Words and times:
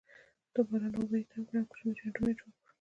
د 0.53 0.55
باران 0.67 0.93
اوبه 0.97 1.17
یې 1.19 1.27
تم 1.31 1.41
کړې 1.49 1.57
او 1.61 1.67
کوچني 1.69 1.83
ډنډونه 1.95 2.29
یې 2.31 2.37
جوړ 2.39 2.45
کړل. 2.45 2.57